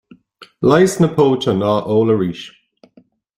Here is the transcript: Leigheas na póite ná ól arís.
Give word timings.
Leigheas 0.69 0.93
na 1.01 1.09
póite 1.17 1.51
ná 1.59 1.71
ól 1.95 2.07
arís. 2.13 2.41